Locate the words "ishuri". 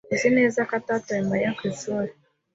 1.71-2.11